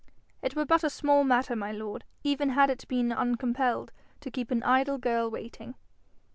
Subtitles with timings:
[0.41, 4.49] 'It were but a small matter, my lord, even had it been uncompelled, to keep
[4.49, 5.75] an idle girl waiting.'